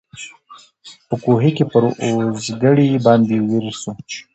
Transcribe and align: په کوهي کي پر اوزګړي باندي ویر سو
په 1.07 1.15
کوهي 1.23 1.51
کي 1.57 1.63
پر 1.71 1.83
اوزګړي 2.05 2.89
باندي 3.05 3.37
ویر 3.47 3.65
سو 3.81 3.91